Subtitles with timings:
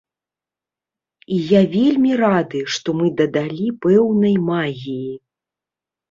[1.33, 5.13] І я вельмі рады, што мы дадалі пэўнай магіі.